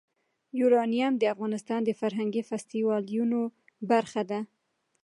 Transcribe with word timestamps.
یورانیم 0.59 1.13
د 1.17 1.23
افغانستان 1.33 1.79
د 1.85 1.89
فرهنګي 1.99 2.41
فستیوالونو 2.49 3.39
برخه 3.89 4.21
ده. 4.29 4.39